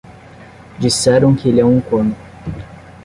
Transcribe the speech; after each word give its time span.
Disseram 0.79 1.35
que 1.35 1.47
ele 1.47 1.61
é 1.61 1.65
um 1.65 1.79
corno. 1.79 2.15